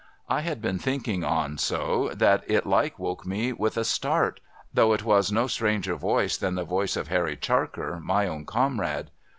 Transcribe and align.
I 0.27 0.41
had 0.41 0.63
been 0.63 0.79
thinking 0.79 1.23
on 1.23 1.59
so, 1.59 2.09
that 2.15 2.43
it 2.47 2.65
like 2.65 2.97
woke 2.97 3.23
me 3.23 3.53
with 3.53 3.77
a 3.77 3.83
start, 3.83 4.39
though 4.73 4.93
it 4.93 5.03
was 5.03 5.31
no 5.31 5.45
stranger 5.45 5.93
voice 5.95 6.37
than 6.37 6.55
the 6.55 6.63
voice 6.65 6.95
of 6.95 7.09
Harry 7.09 7.37
Charker, 7.37 7.99
my 7.99 8.25
own 8.25 8.45
comrade. 8.47 9.11